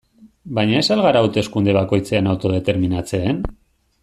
[0.59, 3.45] Baina ez al gara hauteskunde bakoitzean autodeterminatzen?